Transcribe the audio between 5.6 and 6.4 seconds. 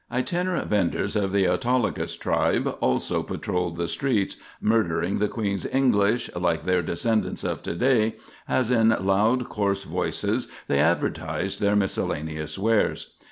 English,